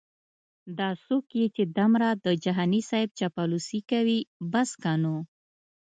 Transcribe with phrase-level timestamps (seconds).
[0.77, 4.19] دا څوک یې چې دمره د جهانې صیب چاپلوسې کوي
[4.51, 5.15] بس که نو